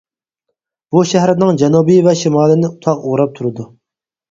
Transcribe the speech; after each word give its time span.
بۇ 0.95 1.03
شەھەرنىڭ 1.09 1.61
جەنۇبى 1.63 1.99
ۋە 2.09 2.15
شىمالىنى 2.23 2.73
تاغ 2.89 3.07
ئوراپ 3.11 3.39
تۇرىدۇ. 3.39 3.71